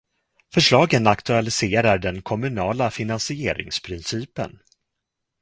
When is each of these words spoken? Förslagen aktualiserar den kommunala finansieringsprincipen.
Förslagen 0.53 1.07
aktualiserar 1.07 1.97
den 1.97 2.21
kommunala 2.21 2.91
finansieringsprincipen. 2.91 4.59